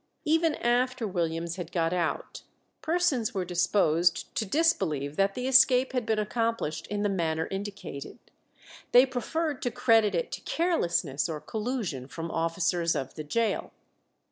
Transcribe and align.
Even 0.25 0.55
after 0.55 1.05
Williams 1.07 1.57
had 1.57 1.71
got 1.71 1.93
out, 1.93 2.41
persons 2.81 3.35
were 3.35 3.45
disposed 3.45 4.33
to 4.33 4.47
disbelieve 4.47 5.15
that 5.15 5.35
the 5.35 5.47
escape 5.47 5.93
had 5.93 6.07
been 6.07 6.17
accomplished 6.17 6.87
in 6.87 7.03
the 7.03 7.07
manner 7.07 7.45
indicated; 7.51 8.17
they 8.93 9.05
preferred 9.05 9.61
to 9.61 9.69
credit 9.69 10.15
it 10.15 10.31
to 10.31 10.41
carelessness 10.41 11.29
or 11.29 11.39
collusion 11.39 12.07
from 12.07 12.31
officers 12.31 12.95
of 12.95 13.13
the 13.13 13.23
gaol. 13.23 13.73